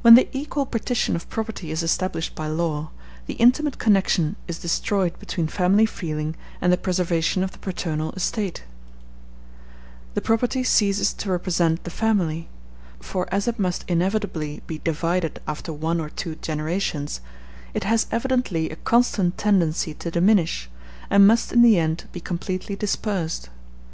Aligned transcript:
When 0.00 0.16
the 0.16 0.26
equal 0.36 0.66
partition 0.66 1.14
of 1.14 1.28
property 1.28 1.70
is 1.70 1.84
established 1.84 2.34
by 2.34 2.48
law, 2.48 2.90
the 3.26 3.34
intimate 3.34 3.78
connection 3.78 4.34
is 4.48 4.58
destroyed 4.58 5.16
between 5.20 5.46
family 5.46 5.86
feeling 5.86 6.34
and 6.60 6.72
the 6.72 6.76
preservation 6.76 7.44
of 7.44 7.52
the 7.52 7.60
paternal 7.60 8.10
estate; 8.14 8.64
the 10.14 10.20
property 10.20 10.64
ceases 10.64 11.12
to 11.12 11.30
represent 11.30 11.84
the 11.84 11.90
family; 11.92 12.48
for 12.98 13.32
as 13.32 13.46
it 13.46 13.60
must 13.60 13.84
inevitably 13.86 14.62
be 14.66 14.78
divided 14.78 15.40
after 15.46 15.72
one 15.72 16.00
or 16.00 16.10
two 16.10 16.34
generations, 16.42 17.20
it 17.72 17.84
has 17.84 18.08
evidently 18.10 18.68
a 18.68 18.74
constant 18.74 19.38
tendency 19.38 19.94
to 19.94 20.10
diminish, 20.10 20.68
and 21.08 21.24
must 21.28 21.52
in 21.52 21.62
the 21.62 21.78
end 21.78 22.08
be 22.10 22.18
completely 22.18 22.74
dispersed. 22.74 23.48